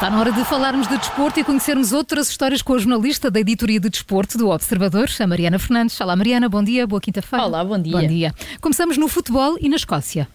Está 0.00 0.08
na 0.08 0.18
hora 0.18 0.32
de 0.32 0.42
falarmos 0.46 0.88
de 0.88 0.96
desporto 0.96 1.40
e 1.40 1.44
conhecermos 1.44 1.92
outras 1.92 2.30
histórias 2.30 2.62
com 2.62 2.72
a 2.72 2.78
jornalista 2.78 3.30
da 3.30 3.38
editoria 3.38 3.78
de 3.78 3.90
desporto 3.90 4.38
do 4.38 4.48
Observador, 4.48 5.10
a 5.20 5.26
Mariana 5.26 5.58
Fernandes. 5.58 6.00
Olá, 6.00 6.16
Mariana, 6.16 6.48
bom 6.48 6.64
dia, 6.64 6.86
boa 6.86 7.02
quinta-feira. 7.02 7.44
Olá, 7.44 7.62
bom 7.62 7.78
dia. 7.78 7.92
Bom 7.92 8.06
dia. 8.06 8.34
Começamos 8.62 8.96
no 8.96 9.08
futebol 9.08 9.58
e 9.60 9.68
na 9.68 9.76
Escócia. 9.76 10.26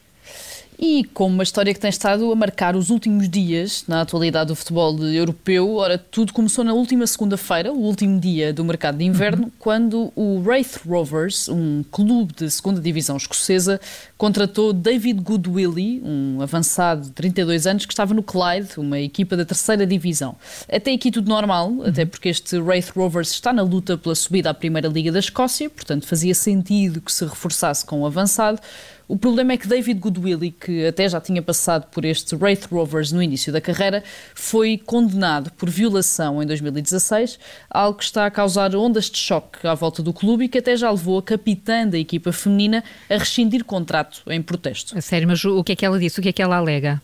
E 0.78 1.06
com 1.14 1.28
uma 1.28 1.42
história 1.42 1.74
que 1.74 1.80
tem 1.80 1.90
estado 1.90 2.32
a 2.32 2.36
marcar 2.36 2.76
os 2.76 2.90
últimos 2.90 3.30
dias 3.30 3.86
na 3.88 4.02
atualidade 4.02 4.50
do 4.50 4.56
futebol 4.56 4.98
europeu, 5.04 5.76
ora, 5.76 5.98
tudo 5.98 6.34
começou 6.34 6.64
na 6.64 6.74
última 6.74 7.08
segunda-feira, 7.08 7.72
o 7.72 7.80
último 7.80 8.20
dia 8.20 8.54
do 8.54 8.64
mercado 8.64 8.98
de 8.98 9.06
inverno, 9.06 9.46
uhum. 9.46 9.52
quando 9.58 10.12
o 10.16 10.42
Wraith 10.42 10.82
Rovers, 10.86 11.48
um 11.48 11.84
clube 11.90 12.34
de 12.36 12.52
segunda 12.52 12.82
divisão 12.82 13.16
escocesa, 13.16 13.80
contratou 14.18 14.72
David 14.72 15.22
Goodwillie, 15.22 16.02
um 16.04 16.42
avançado 16.42 17.02
de 17.02 17.12
32 17.12 17.68
anos, 17.68 17.86
que 17.86 17.94
estava 17.94 18.14
no 18.14 18.24
Clyde, 18.24 18.74
uma 18.78 19.00
equipa 19.00 19.36
da 19.36 19.44
terceira 19.44 19.86
divisão. 19.86 20.36
Até 20.72 20.94
aqui 20.94 21.12
tudo 21.12 21.30
normal, 21.30 21.70
uhum. 21.70 21.86
até 21.86 22.06
porque 22.06 22.30
este 22.30 22.58
Wraith 22.58 22.92
Rovers 22.96 23.32
está 23.32 23.52
na 23.52 23.62
luta 23.62 23.98
pela 23.98 24.16
subida 24.16 24.50
à 24.50 24.54
Primeira 24.54 24.88
Liga 24.88 25.12
da 25.12 25.20
Escócia, 25.20 25.70
portanto 25.70 26.08
fazia 26.08 26.34
sentido 26.34 27.02
que 27.02 27.12
se 27.12 27.26
reforçasse 27.26 27.86
com 27.86 28.02
o 28.02 28.06
avançado. 28.06 28.60
O 29.08 29.16
problema 29.16 29.54
é 29.54 29.58
que 29.58 29.68
David 29.68 30.00
Goodwillie, 30.00 30.50
que 30.50 30.88
até 30.88 31.08
já 31.08 31.22
tinha 31.22 31.40
passado 31.40 31.86
por 31.92 32.04
este 32.04 32.36
Wraith 32.36 32.66
Rovers 32.72 33.12
no 33.12 33.22
início 33.22 33.54
da 33.54 33.62
carreira, 33.62 34.04
foi 34.34 34.80
condenado 34.84 35.52
por 35.52 35.70
violação 35.70 36.42
em 36.42 36.48
2016, 36.48 37.38
algo 37.70 38.00
que 38.00 38.04
está 38.04 38.26
a 38.26 38.32
causar 38.32 38.76
ondas 38.76 39.06
de 39.06 39.18
choque 39.20 39.68
à 39.68 39.76
volta 39.76 40.02
do 40.02 40.12
clube 40.12 40.46
e 40.46 40.50
que 40.50 40.58
até 40.58 40.76
já 40.76 40.90
levou 40.90 41.20
a 41.20 41.24
capitã 41.24 41.88
da 41.88 42.00
equipa 42.00 42.32
feminina 42.32 42.84
a 43.08 43.16
rescindir 43.16 43.64
contrato 43.64 44.05
em 44.28 44.42
protesto. 44.42 44.98
A 44.98 45.02
sério, 45.02 45.28
mas 45.28 45.44
o 45.44 45.64
que 45.64 45.74
é 45.74 45.76
que 45.76 45.86
ela 45.86 46.00
disse? 46.00 46.20
O 46.20 46.24
que 46.24 46.30
é 46.30 46.34
que 46.34 46.42
ela 46.42 46.58
alega? 46.58 47.02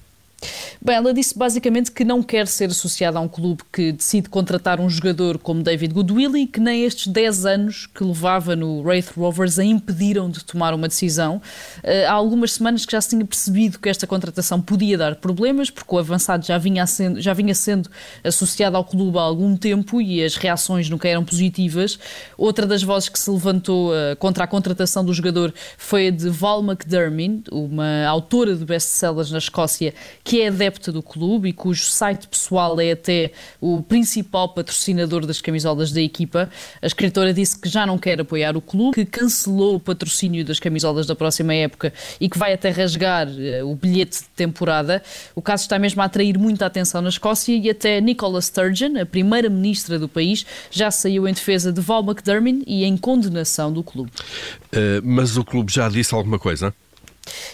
Bem, 0.84 0.95
ela 0.95 1.14
disse 1.14 1.38
basicamente 1.38 1.92
que 1.92 2.03
não 2.03 2.23
quer 2.23 2.47
ser 2.47 2.70
associada 2.72 3.20
a 3.20 3.22
um 3.22 3.28
clube 3.28 3.61
que 3.72 3.92
decide 3.92 4.30
contratar 4.30 4.80
um 4.80 4.89
jogador 4.89 5.38
como 5.38 5.61
David 5.61 5.94
Goodwillie 5.94 6.44
e 6.44 6.48
que 6.48 6.59
nem 6.59 6.83
estes 6.83 7.06
10 7.08 7.45
anos 7.45 7.86
que 7.86 8.03
levava 8.03 8.56
no 8.56 8.81
Wraith 8.81 9.11
Rovers 9.16 9.59
a 9.59 9.64
impediram 9.64 10.30
de 10.30 10.44
tomar 10.44 10.73
uma 10.73 10.88
decisão. 10.88 11.39
Uh, 11.83 12.08
há 12.08 12.11
algumas 12.11 12.53
semanas 12.53 12.83
que 12.86 12.92
já 12.94 13.02
se 13.02 13.09
tinha 13.09 13.23
percebido 13.23 13.78
que 13.78 13.89
esta 13.89 14.08
contratação 14.08 14.59
podia 14.59 14.98
dar 14.98 15.16
problemas, 15.17 15.70
porque 15.70 15.94
o 15.94 16.00
avançado 16.00 16.44
já 16.44 16.58
vinha 16.58 16.88
sendo, 16.88 17.22
já 17.22 17.33
vinha 17.33 17.53
sendo 17.53 17.89
associado 18.23 18.76
ao 18.76 18.83
clube 18.83 19.20
há 19.20 19.22
algum 19.22 19.55
tempo 19.55 20.02
e 20.02 20.23
as 20.23 20.36
reações 20.36 20.89
nunca 20.89 21.08
eram 21.08 21.23
positivas. 21.23 22.00
Outra 22.36 22.66
das 22.66 22.81
vozes 22.81 23.08
que 23.08 23.20
se 23.20 23.30
levantou 23.30 23.92
uh, 23.92 24.16
contra 24.17 24.45
a 24.45 24.48
contratação 24.48 25.05
do 25.05 25.14
jogador 25.14 25.53
foi 25.78 26.08
a 26.08 26.11
de 26.11 26.30
Val 26.30 26.64
McDermott, 26.64 27.44
uma 27.52 28.05
autora 28.08 28.55
de 28.55 28.66
best-sellers 28.66 29.30
na 29.30 29.38
Escócia, 29.38 29.94
que 30.23 30.30
é 30.39 30.47
adepta 30.47 30.91
do 30.91 31.01
clube 31.01 31.49
e 31.49 31.53
cujo 31.53 31.83
site 31.83 32.27
pessoal 32.27 32.79
é 32.79 32.91
até 32.91 33.31
o 33.59 33.81
principal 33.81 34.49
patrocinador 34.49 35.25
das 35.25 35.41
camisolas 35.41 35.91
da 35.91 36.01
equipa. 36.01 36.49
A 36.81 36.87
escritora 36.87 37.33
disse 37.33 37.59
que 37.59 37.67
já 37.67 37.85
não 37.85 37.97
quer 37.97 38.21
apoiar 38.21 38.55
o 38.55 38.61
clube, 38.61 38.95
que 38.95 39.05
cancelou 39.05 39.75
o 39.75 39.79
patrocínio 39.79 40.45
das 40.45 40.59
camisolas 40.59 41.05
da 41.05 41.15
próxima 41.15 41.53
época 41.53 41.91
e 42.19 42.29
que 42.29 42.37
vai 42.37 42.53
até 42.53 42.69
rasgar 42.69 43.27
uh, 43.27 43.69
o 43.69 43.75
bilhete 43.75 44.19
de 44.19 44.29
temporada. 44.35 45.02
O 45.35 45.41
caso 45.41 45.63
está 45.63 45.77
mesmo 45.79 46.02
a 46.02 46.05
atrair 46.05 46.37
muita 46.37 46.65
atenção 46.65 47.02
na 47.02 47.09
Escócia 47.09 47.55
e 47.55 47.69
até 47.69 47.99
Nicola 47.99 48.41
Sturgeon, 48.41 48.99
a 49.02 49.05
primeira 49.05 49.49
ministra 49.49 49.97
do 49.97 50.07
país, 50.07 50.45
já 50.69 50.91
saiu 50.91 51.27
em 51.27 51.33
defesa 51.33 51.71
de 51.71 51.81
Val 51.81 52.03
McDermott 52.03 52.63
e 52.67 52.83
em 52.83 52.95
condenação 52.95 53.73
do 53.73 53.83
clube. 53.83 54.11
Uh, 54.67 55.02
mas 55.03 55.37
o 55.37 55.43
clube 55.43 55.71
já 55.71 55.89
disse 55.89 56.13
alguma 56.13 56.39
coisa? 56.39 56.73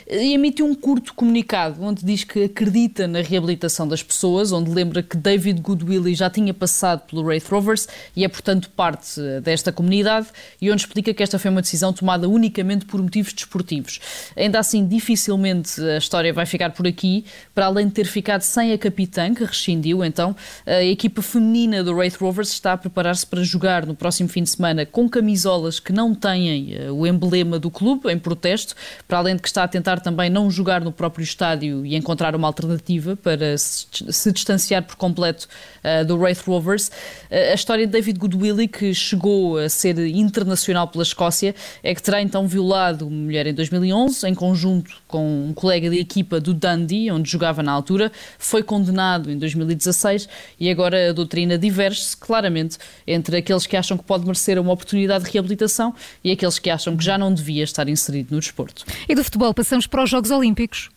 Emitiu 0.10 0.66
um 0.66 0.74
curto 0.74 1.14
comunicado 1.14 1.84
onde 1.84 2.06
diz 2.06 2.24
que 2.24 2.46
acredita 2.46 3.08
na 3.08 3.22
reabilitação 3.22 3.88
das 3.88 4.02
pessoas, 4.02 4.52
onde 4.52 4.72
lembra 4.72 5.04
que 5.04 5.18
David 5.18 5.62
Goodwillie 5.62 6.16
já 6.16 6.30
tinha 6.30 6.54
passado 6.54 7.02
pelo 7.08 7.23
Wraith 7.23 7.48
Rovers 7.50 7.88
e 8.16 8.23
é, 8.23 8.28
portanto, 8.28 8.70
parte 8.70 9.20
desta 9.44 9.72
comunidade 9.72 10.28
e 10.62 10.72
onde 10.72 10.82
explica 10.82 11.14
que 11.14 11.22
esta 11.22 11.38
foi 11.38 11.52
uma 11.52 11.62
decisão 11.62 11.92
tomada 11.92 12.30
unicamente 12.30 12.86
por 12.86 13.02
motivos 13.02 13.34
desportivos. 13.34 14.00
Ainda 14.36 14.60
assim, 14.60 14.88
dificilmente 14.88 15.82
a 15.82 15.98
história 15.98 16.32
vai 16.32 16.46
ficar 16.46 16.72
por 16.72 16.88
aqui, 16.88 17.26
para 17.54 17.66
além 17.66 17.88
de 17.88 17.94
ter 17.94 18.06
ficado 18.06 18.42
sem 18.42 18.72
a 18.72 18.78
capitã, 18.78 19.34
que 19.34 19.44
rescindiu, 19.44 20.04
então, 20.04 20.36
a 20.66 20.84
equipa 20.84 21.22
feminina 21.22 21.84
do 21.84 21.94
Wraith 21.94 22.16
Rovers 22.16 22.50
está 22.50 22.73
a 22.73 22.78
preparar-se 22.78 23.26
para 23.26 23.44
jogar 23.44 23.86
no 23.86 23.96
próximo 23.96 24.30
fim 24.30 24.44
de 24.44 24.50
semana 24.50 24.86
com 24.86 25.10
camisolas 25.10 25.80
que 25.80 25.92
não 25.92 26.16
têm 26.16 26.76
eh, 26.76 26.92
o 26.92 27.06
emblema 27.06 27.60
do 27.60 27.70
clube, 27.70 28.10
em 28.12 28.17
protesto, 28.17 28.76
para 29.08 29.17
além 29.17 29.36
de 29.36 29.42
que 29.42 29.48
está 29.48 29.64
a 29.64 29.67
tentar 29.67 29.97
também 30.00 30.30
não 30.30 30.50
jogar 30.50 30.82
no 30.82 30.92
próprio 30.92 31.24
estádio 31.24 31.86
e 31.86 31.96
encontrar 31.96 32.36
uma 32.36 32.48
alternativa 32.48 33.16
para 33.16 33.58
se, 33.58 33.88
se 34.10 34.32
distanciar 34.32 34.84
por 34.84 34.96
completo 34.96 35.48
uh, 35.84 36.06
do 36.06 36.18
Wraith 36.18 36.42
Rovers. 36.46 36.88
Uh, 36.88 37.52
a 37.52 37.54
história 37.54 37.86
de 37.86 37.92
David 37.92 38.20
Goodwillie, 38.20 38.68
que 38.68 38.94
chegou 38.94 39.58
a 39.58 39.70
ser 39.70 39.98
internacional 40.00 40.88
pela 40.88 41.04
Escócia, 41.04 41.56
é 41.84 41.94
que 41.94 42.02
terá 42.02 42.22
então 42.22 42.48
violado 42.48 43.08
uma 43.08 43.16
mulher 43.16 43.48
em 43.48 43.54
2011, 43.54 44.28
em 44.28 44.36
conjunto 44.36 45.02
com 45.08 45.48
um 45.48 45.54
colega 45.54 45.90
de 45.90 46.00
equipa 46.00 46.40
do 46.40 46.54
Dundee, 46.54 47.12
onde 47.12 47.30
jogava 47.30 47.64
na 47.64 47.72
altura, 47.72 48.12
foi 48.38 48.62
condenado 48.62 49.32
em 49.32 49.38
2016 49.38 50.28
e 50.60 50.70
agora 50.70 51.10
a 51.10 51.14
doutrina 51.14 51.58
diverge-se 51.58 52.16
claramente 52.16 52.78
entre 53.06 53.38
aqueles 53.38 53.66
que 53.66 53.76
acham 53.76 53.98
que 53.98 54.04
pode 54.04 54.26
merecer 54.26 54.60
uma 54.60 54.72
oportunidade 54.72 55.26
de 55.26 55.32
reabilitação 55.32 55.94
e 56.24 56.32
aqueles 56.32 56.60
que 56.60 56.70
acham 56.70 56.96
que 56.96 57.04
já 57.04 57.18
não 57.18 57.34
devia 57.34 57.64
estar 57.64 57.88
inserido 57.88 58.36
no 58.36 58.40
desporto. 58.40 58.86
E 59.08 59.16
do 59.16 59.24
futebol 59.24 59.54
passamos 59.54 59.86
para 59.87 60.03
os 60.03 60.09
Jogos 60.09 60.31
Olímpicos 60.31 60.89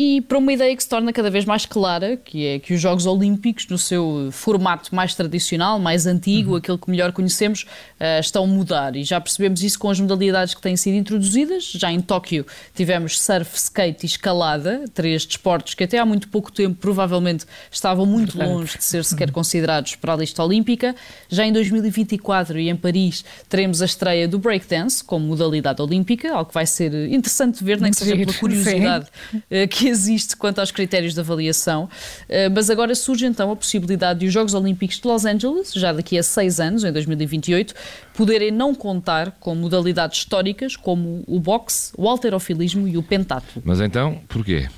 e 0.00 0.20
para 0.20 0.38
uma 0.38 0.52
ideia 0.52 0.76
que 0.76 0.82
se 0.84 0.88
torna 0.88 1.12
cada 1.12 1.28
vez 1.28 1.44
mais 1.44 1.66
clara, 1.66 2.16
que 2.16 2.46
é 2.46 2.60
que 2.60 2.72
os 2.72 2.80
Jogos 2.80 3.04
Olímpicos, 3.04 3.66
no 3.66 3.76
seu 3.76 4.28
formato 4.30 4.94
mais 4.94 5.12
tradicional, 5.12 5.80
mais 5.80 6.06
antigo, 6.06 6.52
uhum. 6.52 6.56
aquele 6.58 6.78
que 6.78 6.88
melhor 6.88 7.10
conhecemos, 7.10 7.62
uh, 7.64 8.20
estão 8.20 8.44
a 8.44 8.46
mudar. 8.46 8.94
E 8.94 9.02
já 9.02 9.20
percebemos 9.20 9.60
isso 9.60 9.76
com 9.76 9.90
as 9.90 9.98
modalidades 9.98 10.54
que 10.54 10.62
têm 10.62 10.76
sido 10.76 10.94
introduzidas. 10.94 11.72
Já 11.72 11.90
em 11.90 12.00
Tóquio 12.00 12.46
tivemos 12.76 13.20
surf, 13.20 13.56
skate 13.56 14.04
e 14.04 14.06
escalada, 14.06 14.84
três 14.94 15.26
desportos 15.26 15.74
que 15.74 15.82
até 15.82 15.98
há 15.98 16.06
muito 16.06 16.28
pouco 16.28 16.52
tempo 16.52 16.76
provavelmente 16.80 17.44
estavam 17.68 18.06
muito 18.06 18.38
longe 18.38 18.78
de 18.78 18.84
ser 18.84 19.04
sequer 19.04 19.26
uhum. 19.26 19.34
considerados 19.34 19.96
para 19.96 20.12
a 20.12 20.16
lista 20.16 20.44
olímpica. 20.44 20.94
Já 21.28 21.44
em 21.44 21.52
2024 21.52 22.60
e 22.60 22.68
em 22.68 22.76
Paris 22.76 23.24
teremos 23.48 23.82
a 23.82 23.84
estreia 23.84 24.28
do 24.28 24.38
breakdance 24.38 25.02
como 25.02 25.26
modalidade 25.26 25.82
olímpica, 25.82 26.32
algo 26.32 26.50
que 26.50 26.54
vai 26.54 26.66
ser 26.66 26.94
interessante 27.10 27.64
ver, 27.64 27.80
nem 27.80 27.90
que 27.90 27.96
seja 27.96 28.16
pela 28.16 28.32
curiosidade 28.38 29.06
uh, 29.34 29.66
que 29.68 29.87
existe 29.88 30.36
quanto 30.36 30.60
aos 30.60 30.70
critérios 30.70 31.14
de 31.14 31.20
avaliação, 31.20 31.88
eh, 32.28 32.48
mas 32.48 32.70
agora 32.70 32.94
surge 32.94 33.26
então 33.26 33.50
a 33.50 33.56
possibilidade 33.56 34.20
de 34.20 34.26
os 34.26 34.32
Jogos 34.32 34.54
Olímpicos 34.54 35.00
de 35.00 35.06
Los 35.06 35.24
Angeles, 35.24 35.72
já 35.74 35.92
daqui 35.92 36.18
a 36.18 36.22
seis 36.22 36.60
anos, 36.60 36.84
em 36.84 36.92
2028, 36.92 37.74
poderem 38.14 38.50
não 38.50 38.74
contar 38.74 39.32
com 39.40 39.54
modalidades 39.54 40.18
históricas 40.18 40.76
como 40.76 41.22
o 41.26 41.40
boxe, 41.40 41.92
o 41.96 42.08
alterofilismo 42.08 42.86
e 42.86 42.96
o 42.96 43.02
pentatlo. 43.02 43.62
Mas 43.64 43.80
então, 43.80 44.20
porquê? 44.28 44.68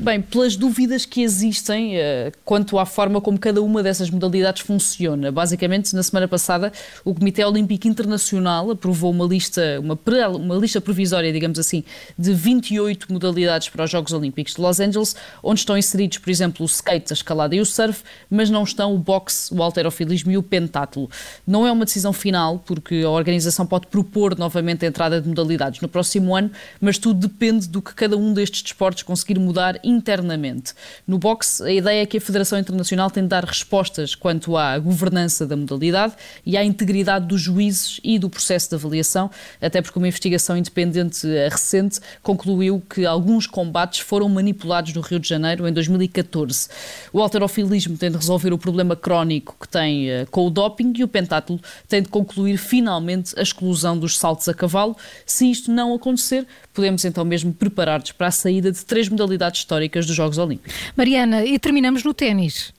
Bem, 0.00 0.22
pelas 0.22 0.54
dúvidas 0.54 1.04
que 1.04 1.22
existem 1.22 1.96
uh, 1.96 2.32
quanto 2.44 2.78
à 2.78 2.86
forma 2.86 3.20
como 3.20 3.36
cada 3.36 3.60
uma 3.60 3.82
dessas 3.82 4.08
modalidades 4.08 4.62
funciona. 4.62 5.32
Basicamente, 5.32 5.92
na 5.92 6.04
semana 6.04 6.28
passada, 6.28 6.72
o 7.04 7.12
Comitê 7.12 7.44
Olímpico 7.44 7.88
Internacional 7.88 8.70
aprovou 8.70 9.10
uma 9.10 9.24
lista, 9.24 9.60
uma, 9.80 9.98
uma 10.36 10.54
lista 10.54 10.80
provisória, 10.80 11.32
digamos 11.32 11.58
assim, 11.58 11.82
de 12.16 12.32
28 12.32 13.12
modalidades 13.12 13.70
para 13.70 13.86
os 13.86 13.90
Jogos 13.90 14.12
Olímpicos 14.12 14.54
de 14.54 14.60
Los 14.60 14.78
Angeles, 14.78 15.16
onde 15.42 15.58
estão 15.58 15.76
inseridos, 15.76 16.18
por 16.18 16.30
exemplo, 16.30 16.64
o 16.64 16.66
skate, 16.66 17.12
a 17.12 17.14
escalada 17.14 17.56
e 17.56 17.60
o 17.60 17.66
surf, 17.66 18.04
mas 18.30 18.48
não 18.48 18.62
estão 18.62 18.94
o 18.94 18.98
boxe, 18.98 19.52
o 19.52 19.60
alterofilismo 19.60 20.30
e 20.30 20.38
o 20.38 20.44
pentatlo. 20.44 21.10
Não 21.44 21.66
é 21.66 21.72
uma 21.72 21.84
decisão 21.84 22.12
final, 22.12 22.60
porque 22.60 23.02
a 23.04 23.10
organização 23.10 23.66
pode 23.66 23.88
propor 23.88 24.38
novamente 24.38 24.84
a 24.84 24.88
entrada 24.88 25.20
de 25.20 25.28
modalidades 25.28 25.80
no 25.80 25.88
próximo 25.88 26.36
ano, 26.36 26.52
mas 26.80 26.98
tudo 26.98 27.26
depende 27.26 27.66
do 27.66 27.82
que 27.82 27.92
cada 27.94 28.16
um 28.16 28.32
destes 28.32 28.62
desportos 28.62 29.02
conseguir 29.02 29.40
mudar 29.40 29.76
internamente. 29.88 30.74
No 31.06 31.18
boxe, 31.18 31.62
a 31.62 31.72
ideia 31.72 32.02
é 32.02 32.06
que 32.06 32.18
a 32.18 32.20
Federação 32.20 32.58
Internacional 32.58 33.10
tem 33.10 33.22
de 33.22 33.30
dar 33.30 33.44
respostas 33.44 34.14
quanto 34.14 34.56
à 34.56 34.78
governança 34.78 35.46
da 35.46 35.56
modalidade 35.56 36.14
e 36.44 36.56
à 36.56 36.64
integridade 36.64 37.26
dos 37.26 37.40
juízes 37.40 37.98
e 38.04 38.18
do 38.18 38.28
processo 38.28 38.68
de 38.68 38.74
avaliação, 38.74 39.30
até 39.60 39.80
porque 39.80 39.98
uma 39.98 40.06
investigação 40.06 40.56
independente 40.56 41.26
recente 41.50 42.00
concluiu 42.22 42.82
que 42.88 43.06
alguns 43.06 43.46
combates 43.46 44.00
foram 44.00 44.28
manipulados 44.28 44.92
no 44.92 45.00
Rio 45.00 45.18
de 45.18 45.28
Janeiro 45.28 45.66
em 45.66 45.72
2014. 45.72 46.68
O 47.12 47.22
alterofilismo 47.22 47.96
tem 47.96 48.10
de 48.10 48.16
resolver 48.16 48.52
o 48.52 48.58
problema 48.58 48.94
crónico 48.94 49.56
que 49.58 49.68
tem 49.68 50.10
eh, 50.10 50.26
com 50.30 50.46
o 50.46 50.50
doping 50.50 50.92
e 50.96 51.04
o 51.04 51.08
pentatlo 51.08 51.58
tem 51.88 52.02
de 52.02 52.08
concluir 52.08 52.58
finalmente 52.58 53.38
a 53.38 53.42
exclusão 53.42 53.98
dos 53.98 54.18
saltos 54.18 54.48
a 54.48 54.54
cavalo. 54.54 54.96
Se 55.24 55.50
isto 55.50 55.70
não 55.70 55.94
acontecer, 55.94 56.46
podemos 56.74 57.04
então 57.04 57.24
mesmo 57.24 57.52
preparar-nos 57.52 58.12
para 58.12 58.26
a 58.26 58.30
saída 58.30 58.70
de 58.70 58.84
três 58.84 59.08
modalidades 59.08 59.60
históricas 59.60 59.77
dos 60.06 60.16
Jogos 60.16 60.38
Olímpicos. 60.38 60.74
Mariana, 60.96 61.44
e 61.44 61.58
terminamos 61.58 62.04
no 62.04 62.12
ténis. 62.12 62.72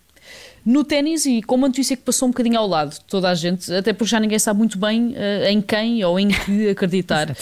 No 0.70 0.84
ténis, 0.84 1.26
e 1.26 1.42
com 1.42 1.56
uma 1.56 1.68
notícia 1.68 1.98
que 1.98 2.04
passou 2.04 2.28
um 2.28 2.32
bocadinho 2.32 2.60
ao 2.60 2.68
lado 2.68 2.92
de 2.92 3.02
toda 3.02 3.28
a 3.28 3.34
gente, 3.34 3.74
até 3.74 3.92
porque 3.92 4.12
já 4.12 4.20
ninguém 4.20 4.38
sabe 4.38 4.60
muito 4.60 4.78
bem 4.78 5.14
uh, 5.14 5.48
em 5.48 5.64
quem 5.64 6.04
ou 6.04 6.20
em 6.20 6.28
que 6.28 6.70
acreditar. 6.70 7.36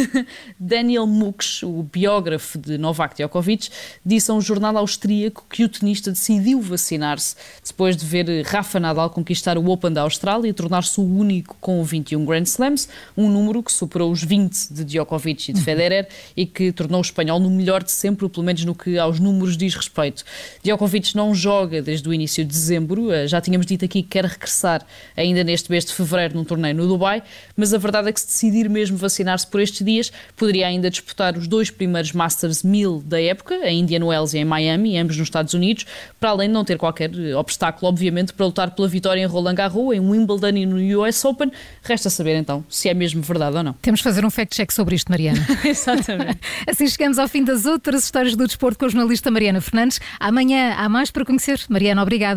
Daniel 0.58 1.06
Mux, 1.06 1.62
o 1.64 1.82
biógrafo 1.82 2.58
de 2.58 2.78
Novak 2.78 3.14
Djokovic, 3.14 3.68
disse 4.02 4.30
a 4.30 4.34
um 4.34 4.40
jornal 4.40 4.78
austríaco 4.78 5.44
que 5.50 5.64
o 5.64 5.68
tenista 5.68 6.10
decidiu 6.10 6.62
vacinar-se 6.62 7.36
depois 7.62 7.94
de 7.94 8.06
ver 8.06 8.42
Rafa 8.46 8.80
Nadal 8.80 9.10
conquistar 9.10 9.58
o 9.58 9.68
Open 9.68 9.92
da 9.92 10.00
Austrália 10.00 10.48
e 10.48 10.52
tornar-se 10.54 10.98
o 10.98 11.04
único 11.04 11.54
com 11.60 11.84
21 11.84 12.24
Grand 12.24 12.44
Slams, 12.44 12.88
um 13.14 13.28
número 13.28 13.62
que 13.62 13.70
superou 13.70 14.10
os 14.10 14.24
20 14.24 14.72
de 14.72 14.82
Djokovic 14.82 15.50
e 15.50 15.52
de 15.52 15.60
Federer 15.60 16.08
e 16.34 16.46
que 16.46 16.72
tornou 16.72 17.00
o 17.00 17.02
espanhol 17.02 17.38
no 17.38 17.50
melhor 17.50 17.82
de 17.82 17.92
sempre, 17.92 18.26
pelo 18.30 18.46
menos 18.46 18.64
no 18.64 18.74
que 18.74 18.96
aos 18.96 19.20
números 19.20 19.58
diz 19.58 19.74
respeito. 19.74 20.24
Djokovic 20.64 21.14
não 21.14 21.34
joga 21.34 21.82
desde 21.82 22.08
o 22.08 22.14
início 22.14 22.42
de 22.42 22.61
dezembro, 22.62 23.12
eh, 23.12 23.26
já 23.26 23.40
tínhamos 23.40 23.66
dito 23.66 23.84
aqui 23.84 24.02
que 24.02 24.08
quer 24.08 24.24
regressar 24.24 24.84
ainda 25.16 25.42
neste 25.44 25.70
mês 25.70 25.84
de 25.84 25.92
fevereiro 25.92 26.34
num 26.34 26.44
torneio 26.44 26.74
no 26.74 26.86
Dubai, 26.86 27.22
mas 27.56 27.74
a 27.74 27.78
verdade 27.78 28.08
é 28.08 28.12
que 28.12 28.20
se 28.20 28.26
decidir 28.26 28.68
mesmo 28.68 28.96
vacinar-se 28.96 29.46
por 29.46 29.60
estes 29.60 29.84
dias, 29.84 30.12
poderia 30.36 30.66
ainda 30.66 30.88
disputar 30.90 31.36
os 31.36 31.46
dois 31.46 31.70
primeiros 31.70 32.12
Masters 32.12 32.62
1000 32.62 33.02
da 33.04 33.20
época, 33.20 33.54
em 33.68 33.80
Indian 33.80 34.04
Wells 34.04 34.34
e 34.36 34.40
em 34.40 34.44
Miami, 34.44 34.98
ambos 34.98 35.16
nos 35.16 35.26
Estados 35.26 35.54
Unidos, 35.54 35.86
para 36.18 36.30
além 36.30 36.48
de 36.48 36.54
não 36.54 36.64
ter 36.64 36.78
qualquer 36.78 37.10
eh, 37.14 37.34
obstáculo, 37.34 37.88
obviamente, 37.88 38.32
para 38.32 38.46
lutar 38.46 38.70
pela 38.70 38.88
vitória 38.88 39.20
em 39.20 39.26
Roland 39.26 39.54
Garros, 39.54 39.94
em 39.94 40.00
Wimbledon 40.00 40.56
e 40.56 40.66
no 40.66 41.02
US 41.02 41.24
Open. 41.24 41.50
Resta 41.82 42.08
saber 42.08 42.36
então 42.36 42.64
se 42.68 42.88
é 42.88 42.94
mesmo 42.94 43.22
verdade 43.22 43.56
ou 43.56 43.62
não. 43.62 43.72
Temos 43.74 44.00
de 44.00 44.04
fazer 44.04 44.24
um 44.24 44.30
fact-check 44.30 44.72
sobre 44.72 44.94
isto, 44.94 45.10
Mariana. 45.10 45.44
Exatamente. 45.64 46.40
assim 46.66 46.86
chegamos 46.88 47.18
ao 47.18 47.28
fim 47.28 47.44
das 47.44 47.66
outras 47.66 48.04
histórias 48.04 48.36
do 48.36 48.46
desporto 48.46 48.78
com 48.78 48.86
a 48.86 48.88
jornalista 48.88 49.30
Mariana 49.30 49.60
Fernandes. 49.60 50.00
Amanhã 50.18 50.74
há 50.76 50.88
mais 50.88 51.10
para 51.10 51.24
conhecer. 51.24 51.60
Mariana, 51.68 52.02